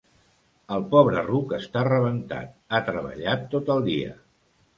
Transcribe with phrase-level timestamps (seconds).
[0.77, 4.19] El pobre ruc està rebentat: ha treballat tot el dia.